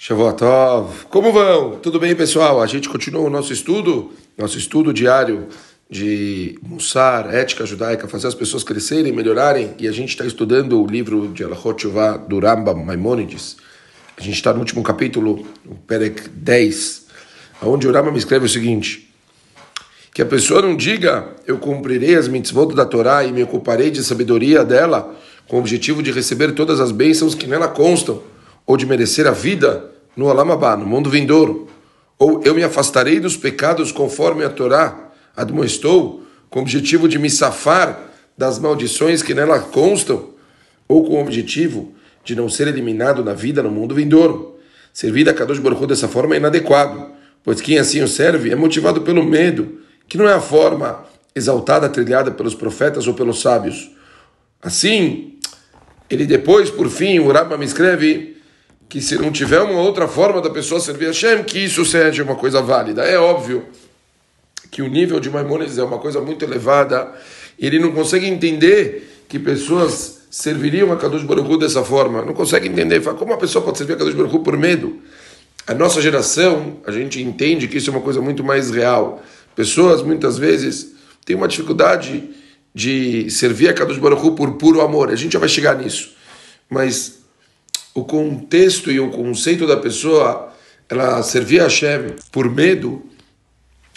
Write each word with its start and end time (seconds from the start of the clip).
Shavuotov, 0.00 1.06
como 1.10 1.32
vão? 1.32 1.72
Tudo 1.72 1.98
bem, 1.98 2.14
pessoal? 2.14 2.62
A 2.62 2.68
gente 2.68 2.88
continua 2.88 3.22
o 3.22 3.28
nosso 3.28 3.52
estudo, 3.52 4.12
nosso 4.38 4.56
estudo 4.56 4.92
diário 4.92 5.48
de 5.90 6.56
Mussar, 6.62 7.34
ética 7.34 7.66
judaica, 7.66 8.06
fazer 8.06 8.28
as 8.28 8.34
pessoas 8.34 8.62
crescerem, 8.62 9.12
melhorarem, 9.12 9.74
e 9.76 9.88
a 9.88 9.92
gente 9.92 10.10
está 10.10 10.24
estudando 10.24 10.80
o 10.80 10.86
livro 10.86 11.26
de 11.34 11.42
Alachot 11.42 11.88
do 12.28 12.38
Rambam 12.38 12.76
Maimonides. 12.76 13.56
A 14.16 14.22
gente 14.22 14.36
está 14.36 14.52
no 14.52 14.60
último 14.60 14.84
capítulo, 14.84 15.44
no 15.64 15.74
Perek 15.74 16.28
10, 16.28 17.06
onde 17.62 17.88
o 17.88 17.92
Rambam 17.92 18.16
escreve 18.16 18.46
o 18.46 18.48
seguinte, 18.48 19.12
que 20.14 20.22
a 20.22 20.26
pessoa 20.26 20.62
não 20.62 20.76
diga, 20.76 21.34
eu 21.44 21.58
cumprirei 21.58 22.14
as 22.14 22.28
mitzvot 22.28 22.72
da 22.72 22.86
Torá 22.86 23.24
e 23.24 23.32
me 23.32 23.42
ocuparei 23.42 23.90
de 23.90 24.04
sabedoria 24.04 24.64
dela, 24.64 25.12
com 25.48 25.56
o 25.56 25.58
objetivo 25.58 26.04
de 26.04 26.12
receber 26.12 26.52
todas 26.52 26.78
as 26.78 26.92
bênçãos 26.92 27.34
que 27.34 27.48
nela 27.48 27.66
constam, 27.66 28.22
ou 28.68 28.76
de 28.76 28.84
merecer 28.84 29.26
a 29.26 29.30
vida 29.30 29.90
no 30.14 30.28
Alamabá, 30.28 30.76
no 30.76 30.84
mundo 30.84 31.08
vindouro, 31.08 31.66
ou 32.18 32.42
eu 32.44 32.54
me 32.54 32.62
afastarei 32.62 33.18
dos 33.18 33.34
pecados 33.34 33.90
conforme 33.90 34.44
a 34.44 34.50
Torá 34.50 35.10
admoestou, 35.34 36.22
com 36.50 36.58
o 36.58 36.62
objetivo 36.62 37.08
de 37.08 37.18
me 37.18 37.30
safar 37.30 37.98
das 38.36 38.58
maldições 38.58 39.22
que 39.22 39.32
nela 39.32 39.58
constam, 39.58 40.30
ou 40.86 41.02
com 41.02 41.14
o 41.14 41.20
objetivo 41.22 41.94
de 42.22 42.36
não 42.36 42.50
ser 42.50 42.68
eliminado 42.68 43.24
na 43.24 43.32
vida 43.32 43.62
no 43.62 43.70
mundo 43.70 43.94
vindouro. 43.94 44.58
Servir 44.92 45.26
a 45.30 45.32
Kadosh 45.32 45.60
Baruch 45.60 45.86
dessa 45.86 46.06
forma 46.06 46.34
é 46.34 46.38
inadequado, 46.38 47.12
pois 47.42 47.62
quem 47.62 47.78
assim 47.78 48.02
o 48.02 48.08
serve 48.08 48.50
é 48.50 48.56
motivado 48.56 49.00
pelo 49.00 49.24
medo, 49.24 49.78
que 50.06 50.18
não 50.18 50.28
é 50.28 50.34
a 50.34 50.40
forma 50.40 51.04
exaltada 51.34 51.88
trilhada 51.88 52.30
pelos 52.32 52.54
profetas 52.54 53.06
ou 53.06 53.14
pelos 53.14 53.40
sábios. 53.40 53.90
Assim, 54.60 55.38
ele 56.10 56.26
depois, 56.26 56.68
por 56.68 56.90
fim, 56.90 57.18
o 57.18 57.32
Rambam 57.32 57.62
escreve 57.62 58.37
que 58.88 59.00
se 59.02 59.16
não 59.16 59.30
tiver 59.30 59.60
uma 59.60 59.80
outra 59.80 60.08
forma 60.08 60.40
da 60.40 60.48
pessoa 60.48 60.80
servir 60.80 61.06
a 61.06 61.08
Hashem, 61.08 61.44
que 61.44 61.58
isso 61.58 61.84
seja 61.84 62.22
uma 62.22 62.34
coisa 62.34 62.62
válida. 62.62 63.02
É 63.02 63.18
óbvio 63.18 63.66
que 64.70 64.80
o 64.80 64.88
nível 64.88 65.20
de 65.20 65.30
Maimonides 65.30 65.78
é 65.78 65.84
uma 65.84 65.98
coisa 65.98 66.20
muito 66.20 66.44
elevada, 66.44 67.12
ele 67.58 67.78
não 67.78 67.92
consegue 67.92 68.26
entender 68.26 69.24
que 69.28 69.38
pessoas 69.38 70.18
serviriam 70.30 70.92
a 70.92 70.96
Kadosh 70.96 71.22
Baruch 71.22 71.58
dessa 71.58 71.84
forma. 71.84 72.22
Não 72.22 72.32
consegue 72.32 72.68
entender. 72.68 73.00
Fala, 73.00 73.16
como 73.16 73.32
uma 73.32 73.38
pessoa 73.38 73.64
pode 73.64 73.78
servir 73.78 73.94
a 73.94 73.96
Kadosh 73.96 74.14
Baruch 74.14 74.38
por 74.40 74.56
medo? 74.56 74.98
A 75.66 75.74
nossa 75.74 76.00
geração, 76.00 76.78
a 76.86 76.90
gente 76.90 77.20
entende 77.20 77.68
que 77.68 77.76
isso 77.76 77.90
é 77.90 77.92
uma 77.92 78.00
coisa 78.00 78.20
muito 78.20 78.42
mais 78.42 78.70
real. 78.70 79.22
Pessoas, 79.54 80.02
muitas 80.02 80.38
vezes, 80.38 80.94
têm 81.26 81.36
uma 81.36 81.48
dificuldade 81.48 82.30
de 82.74 83.28
servir 83.30 83.68
a 83.68 83.74
Kadosh 83.74 83.98
Baruch 83.98 84.30
por 84.36 84.52
puro 84.52 84.80
amor. 84.80 85.10
A 85.10 85.16
gente 85.16 85.32
já 85.32 85.38
vai 85.38 85.48
chegar 85.48 85.76
nisso. 85.76 86.12
Mas 86.70 87.17
o 87.94 88.04
contexto 88.04 88.90
e 88.90 89.00
o 89.00 89.10
conceito 89.10 89.66
da 89.66 89.76
pessoa 89.76 90.48
ela 90.88 91.22
servir 91.22 91.60
a 91.60 91.64
Hashem 91.64 92.14
por 92.32 92.50
medo, 92.50 93.02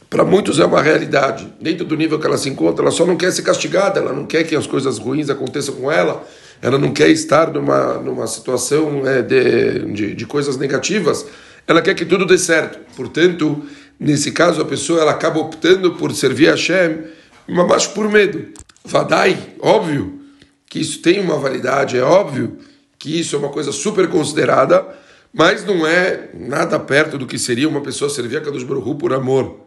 para 0.10 0.26
muitos 0.26 0.60
é 0.60 0.66
uma 0.66 0.82
realidade. 0.82 1.48
Dentro 1.60 1.86
do 1.86 1.96
nível 1.96 2.20
que 2.20 2.28
ela 2.28 2.38
se 2.38 2.50
encontra, 2.50 2.84
ela 2.84 2.92
só 2.92 3.06
não 3.06 3.16
quer 3.16 3.32
ser 3.32 3.44
castigada, 3.44 4.00
ela 4.00 4.12
não 4.12 4.26
quer 4.26 4.44
que 4.44 4.56
as 4.56 4.68
coisas 4.68 4.98
ruins 4.98 5.30
aconteçam 5.30 5.76
com 5.76 5.90
ela, 5.90 6.28
ela 6.62 6.78
não 6.78 6.92
quer 6.92 7.10
estar 7.10 7.52
numa, 7.52 7.94
numa 7.94 8.28
situação 8.28 9.08
é, 9.08 9.22
de, 9.22 9.94
de, 9.94 10.16
de 10.16 10.26
coisas 10.26 10.58
negativas, 10.58 11.26
ela 11.66 11.82
quer 11.82 11.96
que 11.96 12.06
tudo 12.06 12.26
dê 12.26 12.38
certo. 12.38 12.80
Portanto, 12.94 13.64
nesse 13.98 14.32
caso, 14.32 14.62
a 14.62 14.66
pessoa 14.66 15.00
ela 15.00 15.12
acaba 15.12 15.40
optando 15.40 15.94
por 15.96 16.14
servir 16.14 16.50
a 16.50 16.52
Hashem, 16.52 17.06
mas 17.48 17.88
por 17.88 18.10
medo. 18.10 18.48
Vadai, 18.84 19.38
óbvio 19.62 20.20
que 20.68 20.80
isso 20.80 21.02
tem 21.02 21.22
uma 21.22 21.38
validade, 21.38 21.98
é 21.98 22.04
óbvio 22.04 22.58
que 23.02 23.20
isso 23.20 23.36
é 23.36 23.40
uma 23.40 23.50
coisa 23.50 23.72
super 23.72 24.08
considerada, 24.08 24.86
mas 25.34 25.66
não 25.66 25.88
é 25.88 26.30
nada 26.36 26.80
perto 26.80 27.18
do 27.18 27.26
que 27.26 27.40
seria 27.40 27.68
uma 27.68 27.82
pessoa 27.82 28.12
servir 28.12 28.38
a 28.38 28.42
Kadosh 28.42 28.64
Baruch 28.64 28.88
Hu 28.88 28.96
por 28.96 29.12
amor. 29.12 29.62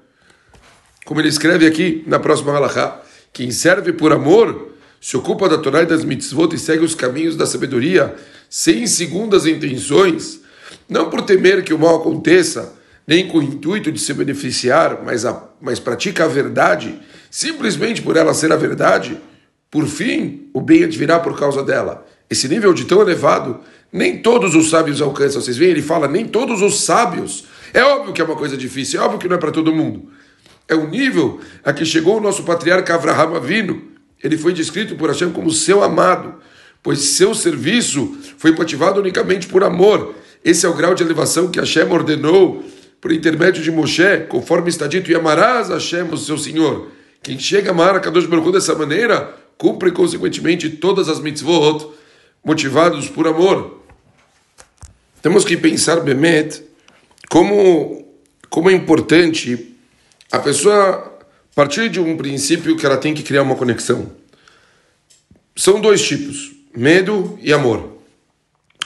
Como 1.05 1.21
ele 1.21 1.29
escreve 1.29 1.67
aqui 1.67 2.05
na 2.07 2.21
próxima 2.21 2.53
halakha, 2.53 3.01
quem 3.33 3.51
serve 3.51 3.93
por 3.93 4.13
amor 4.13 4.75
se 5.01 5.17
ocupa 5.17 5.49
da 5.49 5.59
Torá 5.59 5.83
e 5.83 5.87
das 5.87 6.05
mitzvot 6.05 6.55
e 6.55 6.59
segue 6.59 6.85
os 6.85 6.95
caminhos 6.95 7.35
da 7.35 7.45
sabedoria, 7.45 8.15
sem 8.49 8.87
segundas 8.87 9.47
intenções, 9.47 10.41
não 10.89 11.11
por 11.11 11.23
temer 11.23 11.65
que 11.65 11.75
o 11.75 11.79
mal 11.79 11.97
aconteça, 11.97 12.73
nem 13.05 13.27
com 13.27 13.39
o 13.39 13.43
intuito 13.43 13.91
de 13.91 13.99
se 13.99 14.15
beneficiar, 14.15 15.03
mas, 15.05 15.25
a, 15.25 15.49
mas 15.61 15.81
pratica 15.81 16.25
a 16.25 16.29
verdade, 16.29 17.01
simplesmente 17.29 18.01
por 18.01 18.17
ela 18.17 18.33
ser 18.33 18.53
a 18.53 18.57
verdade, 18.57 19.21
por 19.69 19.89
fim, 19.89 20.49
o 20.55 20.61
bem 20.61 20.85
advirá 20.85 21.19
por 21.19 21.37
causa 21.37 21.65
dela 21.65 22.07
esse 22.29 22.49
nível 22.49 22.73
de 22.73 22.85
tão 22.85 23.01
elevado, 23.01 23.61
nem 23.93 24.19
todos 24.19 24.55
os 24.55 24.71
sábios 24.71 25.01
alcançam. 25.01 25.41
Vocês 25.41 25.57
veem, 25.57 25.71
ele 25.71 25.83
fala, 25.83 26.09
nem 26.09 26.27
todos 26.27 26.63
os 26.63 26.81
sábios. 26.81 27.45
É 27.73 27.83
óbvio 27.83 28.13
que 28.13 28.21
é 28.21 28.25
uma 28.25 28.37
coisa 28.37 28.57
difícil, 28.57 29.01
é 29.01 29.05
óbvio 29.05 29.19
que 29.19 29.29
não 29.29 29.37
é 29.37 29.39
para 29.39 29.53
todo 29.53 29.73
mundo. 29.73 30.09
É 30.69 30.75
o 30.75 30.89
nível 30.89 31.41
a 31.63 31.73
que 31.73 31.85
chegou 31.85 32.17
o 32.17 32.21
nosso 32.21 32.43
patriarca 32.43 32.95
Avraham 32.95 33.37
Avino. 33.37 33.83
Ele 34.23 34.39
foi 34.39 34.53
descrito 34.53 34.97
por 34.97 35.11
Hashem 35.11 35.31
como 35.31 35.51
seu 35.51 35.83
amado, 35.83 36.35
pois 36.83 37.01
seu 37.01 37.35
serviço 37.35 38.17
foi 38.39 38.53
motivado 38.53 39.01
unicamente 39.01 39.47
por 39.47 39.63
amor. 39.63 40.15
Esse 40.45 40.65
é 40.65 40.69
o 40.69 40.75
grau 40.75 40.95
de 40.95 41.03
elevação 41.03 41.49
que 41.49 41.61
Hashem 41.61 41.91
ordenou 41.91 42.65
por 43.01 43.13
intermédio 43.13 43.63
de 43.63 43.71
Moshe, 43.71 44.25
conforme 44.29 44.71
está 44.71 44.87
dito, 44.87 45.11
e 45.11 45.15
amarás 45.15 45.69
Hashem, 45.69 46.05
o 46.11 46.17
seu 46.17 46.39
Senhor. 46.39 46.89
Quem 47.23 47.39
chega 47.39 47.71
a 47.71 47.73
amar 47.73 47.95
a 47.95 48.01
Kadosh 48.01 48.27
Baruch 48.27 48.51
dessa 48.51 48.75
maneira, 48.75 49.35
cumpre 49.59 49.91
consequentemente 49.91 50.71
todas 50.71 51.09
as 51.09 51.21
mitzvot 51.21 51.93
motivados 52.45 53.09
por 53.09 53.27
amor. 53.27 53.83
Temos 55.23 55.45
que 55.45 55.57
pensar, 55.57 56.01
Bemet, 56.01 56.63
como, 57.31 58.07
como 58.51 58.69
é 58.69 58.73
importante 58.73 59.75
a 60.31 60.39
pessoa 60.39 61.15
partir 61.55 61.89
de 61.89 62.01
um 62.01 62.17
princípio 62.17 62.77
que 62.77 62.85
ela 62.85 62.97
tem 62.97 63.15
que 63.15 63.23
criar 63.23 63.43
uma 63.43 63.55
conexão. 63.55 64.11
São 65.57 65.81
dois 65.81 66.07
tipos, 66.07 66.53
medo 66.77 67.39
e 67.41 67.53
amor. 67.53 67.99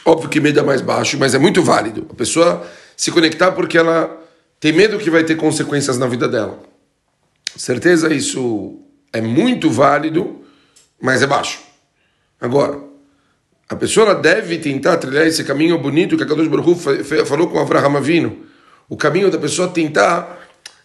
Óbvio 0.04 0.28
que 0.28 0.40
medo 0.40 0.60
é 0.60 0.62
mais 0.62 0.80
baixo, 0.80 1.18
mas 1.18 1.34
é 1.34 1.38
muito 1.38 1.62
válido. 1.62 2.06
A 2.10 2.14
pessoa 2.14 2.66
se 2.96 3.10
conectar 3.10 3.52
porque 3.52 3.78
ela 3.78 4.22
tem 4.60 4.72
medo 4.72 4.98
que 4.98 5.10
vai 5.10 5.24
ter 5.24 5.36
consequências 5.36 5.98
na 5.98 6.06
vida 6.06 6.28
dela. 6.28 6.62
Certeza 7.56 8.12
isso 8.12 8.80
é 9.12 9.20
muito 9.20 9.70
válido, 9.70 10.44
mas 11.00 11.22
é 11.22 11.26
baixo. 11.26 11.60
Agora, 12.40 12.87
a 13.68 13.76
pessoa 13.76 14.14
deve 14.14 14.58
tentar 14.58 14.96
trilhar 14.96 15.26
esse 15.26 15.44
caminho 15.44 15.78
bonito 15.78 16.16
que 16.16 16.22
a 16.22 16.26
Kadosh 16.26 16.48
Baruch 16.48 16.80
falou 17.26 17.48
com 17.48 17.58
Avraham 17.58 17.96
Avinu. 17.98 18.46
O 18.88 18.96
caminho 18.96 19.30
da 19.30 19.36
pessoa 19.36 19.68
tentar, 19.68 20.40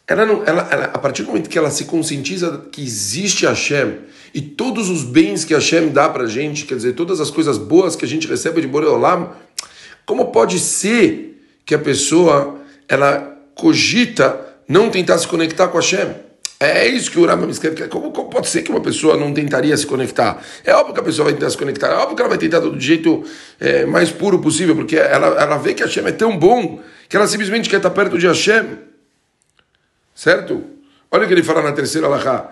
ela 0.06 0.26
não, 0.26 0.44
ela, 0.44 0.68
ela, 0.70 0.86
a 0.86 1.00
partir 1.00 1.24
do 1.24 1.30
momento 1.30 1.50
que 1.50 1.58
ela 1.58 1.72
se 1.72 1.86
conscientiza 1.86 2.66
que 2.70 2.82
existe 2.82 3.46
Hashem 3.46 4.00
e 4.34 4.42
todos 4.42 4.90
os 4.90 5.04
bens 5.04 5.46
que 5.46 5.54
Hashem 5.54 5.90
dá 5.90 6.10
para 6.10 6.28
gente, 6.28 6.66
quer 6.66 6.76
dizer, 6.76 6.94
todas 6.94 7.22
as 7.22 7.30
coisas 7.30 7.58
boas 7.58 7.96
que 7.96 8.04
a 8.04 8.08
gente 8.08 8.28
recebe 8.28 8.60
de 8.60 8.68
Boreolam, 8.68 9.32
como 10.06 10.26
pode 10.26 10.60
ser 10.60 11.42
que 11.66 11.74
a 11.74 11.80
pessoa 11.80 12.60
ela 12.90 13.38
cogita 13.56 14.58
não 14.68 14.90
tentar 14.90 15.18
se 15.20 15.28
conectar 15.28 15.70
com 15.70 15.78
Hashem? 15.78 16.33
É 16.64 16.88
isso 16.88 17.12
que 17.12 17.20
o 17.20 17.26
Rambam 17.26 17.50
escreve. 17.50 17.88
Como, 17.88 18.12
como, 18.12 18.30
pode 18.30 18.48
ser 18.48 18.62
que 18.62 18.72
uma 18.72 18.80
pessoa 18.80 19.18
não 19.18 19.34
tentaria 19.34 19.76
se 19.76 19.86
conectar? 19.86 20.42
É 20.64 20.74
óbvio 20.74 20.94
que 20.94 21.00
a 21.00 21.04
pessoa 21.04 21.26
vai 21.26 21.34
tentar 21.34 21.50
se 21.50 21.58
conectar. 21.58 21.88
É 21.88 21.96
óbvio 21.96 22.16
que 22.16 22.22
ela 22.22 22.30
vai 22.30 22.38
tentar 22.38 22.60
do 22.60 22.80
jeito 22.80 23.24
é, 23.60 23.86
mais 23.86 24.12
puro 24.12 24.40
possível, 24.40 24.76
porque 24.76 24.96
ela, 24.96 25.28
ela 25.42 25.58
vê 25.58 25.74
que 25.74 25.84
Hashem 25.84 26.06
é 26.06 26.12
tão 26.12 26.38
bom 26.38 26.80
que 27.10 27.18
ela 27.18 27.28
simplesmente 27.28 27.70
quer 27.70 27.78
estar 27.78 27.90
perto 27.90 28.18
de 28.18 28.28
Hashem. 28.28 28.78
Certo? 30.16 30.64
Olha 31.12 31.26
o 31.26 31.28
que 31.28 31.34
ele 31.34 31.44
fala 31.44 31.62
na 31.62 31.72
terceira 31.72 32.08
alahá. 32.08 32.52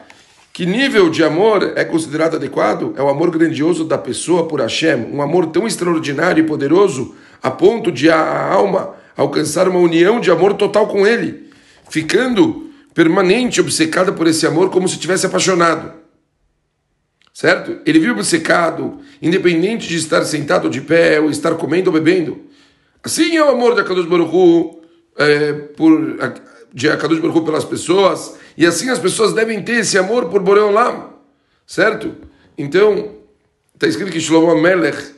Que 0.52 0.66
nível 0.66 1.10
de 1.10 1.24
amor 1.24 1.74
é 1.76 1.86
considerado 1.86 2.36
adequado? 2.36 2.94
É 2.98 3.02
o 3.02 3.08
amor 3.08 3.32
grandioso 3.32 3.86
da 3.86 3.98
pessoa 3.98 4.48
por 4.48 4.60
Hashem. 4.60 5.08
Um 5.14 5.22
amor 5.22 5.48
tão 5.48 5.66
extraordinário 5.66 6.44
e 6.44 6.48
poderoso 6.48 7.16
a 7.42 7.50
ponto 7.50 7.92
de 7.92 8.10
a 8.10 8.52
alma 8.52 8.96
alcançar 9.16 9.68
uma 9.70 9.80
união 9.80 10.20
de 10.20 10.30
amor 10.30 10.54
total 10.54 10.88
com 10.88 11.08
ele, 11.08 11.50
ficando 11.90 12.71
permanente, 12.94 13.62
obcecada 13.62 14.12
por 14.12 14.28
esse 14.28 14.46
amor, 14.46 14.70
como 14.70 14.88
se 14.88 15.00
tivesse 15.00 15.26
apaixonado. 15.26 15.94
Certo? 17.34 17.80
Ele 17.86 18.00
vive 18.00 18.12
obcecado, 18.12 19.00
independente 19.22 19.88
de 19.88 19.96
estar 19.96 20.24
sentado 20.26 20.70
de 20.70 20.82
pé, 20.82 21.20
ou 21.20 21.30
estar 21.30 21.56
comendo 21.56 21.90
ou 21.90 21.94
bebendo. 21.94 22.42
Assim 23.04 23.36
é 23.36 23.44
o 23.44 23.50
amor 23.50 23.74
de 23.74 23.82
Akadosh 23.82 24.06
Baruch 24.06 24.36
Hu, 24.36 24.82
é, 25.18 25.54
por, 25.54 26.18
de 26.74 26.90
Akadosh 26.90 27.20
Baruch 27.20 27.38
Hu 27.38 27.46
pelas 27.46 27.64
pessoas, 27.64 28.36
e 28.58 28.66
assim 28.66 28.90
as 28.90 29.00
pessoas 29.00 29.34
devem 29.34 29.64
ter 29.64 29.80
esse 29.80 29.98
amor 29.98 30.30
por 30.30 30.42
Boreolam. 30.42 31.14
Certo? 31.66 32.16
Então, 32.58 33.16
está 33.74 33.88
escrito 33.88 34.12
que 34.12 34.20
Shlomo 34.20 34.62
Melech, 34.62 35.16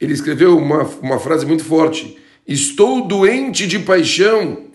ele 0.00 0.12
escreveu 0.12 0.56
uma, 0.56 0.82
uma 1.00 1.18
frase 1.18 1.46
muito 1.46 1.64
forte, 1.64 2.18
estou 2.46 3.06
doente 3.06 3.66
de 3.66 3.78
paixão, 3.78 4.66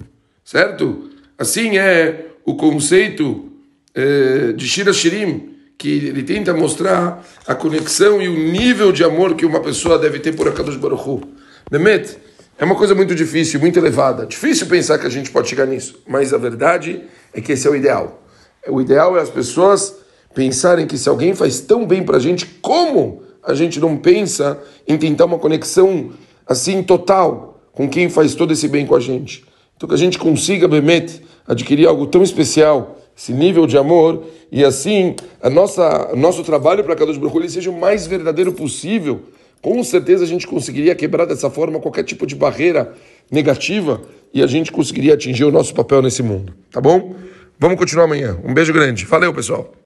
certo? 0.44 1.10
Assim 1.38 1.78
é 1.78 2.28
o 2.50 2.56
conceito 2.56 3.51
eh, 3.94 4.54
de 4.56 4.68
Shira 4.68 4.92
Shirim, 4.92 5.51
que 5.78 5.88
ele 6.07 6.24
tenta 6.24 6.51
mostrar 6.51 7.24
a 7.46 7.54
conexão 7.54 8.19
e 8.19 8.28
o 8.28 8.36
nível 8.36 8.92
de 8.92 9.04
amor 9.04 9.36
que 9.36 9.46
uma 9.46 9.60
pessoa 9.60 10.00
deve 10.00 10.18
ter 10.18 10.36
por 10.36 10.48
Akadosh 10.48 10.75
Baruch 10.75 11.07
Hu. 11.07 11.22
Demet, 11.69 12.18
É 12.57 12.66
uma 12.66 12.75
coisa 12.75 12.96
muito 12.96 13.13
difícil, 13.13 13.60
muito 13.60 13.78
elevada. 13.78 14.25
Difícil 14.25 14.66
pensar 14.66 14.98
que 14.98 15.06
a 15.06 15.10
gente 15.10 15.30
pode 15.30 15.48
chegar 15.48 15.68
nisso, 15.68 16.01
mas 16.07 16.34
a 16.34 16.38
verdade 16.40 17.04
é 17.34 17.40
que 17.40 17.51
esse 17.51 17.68
é 17.68 17.69
o 17.69 17.75
ideal. 17.75 18.24
O 18.68 18.81
ideal 18.81 19.16
é 19.16 19.22
as 19.22 19.30
pessoas 19.30 19.96
pensarem 20.34 20.88
que 20.88 20.98
se 20.98 21.07
alguém 21.07 21.36
faz 21.36 21.62
tão 21.62 21.86
bem 21.86 22.04
para 22.04 22.18
a 22.18 22.19
gente, 22.19 22.48
como 22.62 23.22
a 23.44 23.54
gente 23.54 23.80
não 23.80 23.96
pensa 23.96 24.60
em 24.88 24.98
tentar 24.98 25.25
uma 25.25 25.38
conexão 25.38 26.12
assim 26.48 26.81
total 26.81 27.62
com 27.72 27.88
quem 27.88 28.10
faz 28.10 28.34
todo 28.34 28.51
esse 28.51 28.68
bem 28.68 28.88
com 28.88 28.96
a 28.96 29.00
gente? 29.00 29.46
Então 29.78 29.88
que 29.88 29.96
a 29.96 29.98
gente 29.98 30.18
consiga, 30.18 30.68
Bemet, 30.68 31.28
adquirir 31.50 31.88
algo 31.88 32.06
tão 32.06 32.22
especial, 32.22 33.00
esse 33.18 33.34
nível 33.34 33.66
de 33.66 33.75
amor, 33.75 34.24
e 34.51 34.63
assim 34.63 35.16
a 35.42 35.50
nossa 35.50 36.12
nosso 36.16 36.44
trabalho 36.44 36.84
para 36.84 36.96
Kadosh 36.96 37.18
Baruch 37.18 37.50
seja 37.50 37.72
o 37.72 37.78
mais 37.78 38.06
verdadeiro 38.06 38.54
possível. 38.54 39.22
Com 39.62 39.84
certeza 39.84 40.24
a 40.24 40.28
gente 40.28 40.48
conseguiria 40.48 40.96
quebrar 40.96 41.25
dessa 41.25 41.50
forma 41.50 41.80
qualquer 41.80 42.04
tipo 42.04 42.25
de 42.25 42.36
barreira 42.36 42.94
negativa 43.30 44.01
e 44.34 44.42
a 44.42 44.48
gente 44.48 44.72
conseguiria 44.72 45.16
atingir 45.16 45.44
o 45.44 45.51
nosso 45.51 45.74
papel 45.74 46.01
nesse 46.01 46.24
mundo, 46.24 46.54
tá 46.72 46.80
bom? 46.80 47.16
Vamos 47.57 47.78
continuar 47.78 48.06
amanhã. 48.06 48.40
Um 48.42 48.54
beijo 48.54 48.72
grande. 48.72 49.04
Valeu, 49.04 49.34
pessoal. 49.34 49.74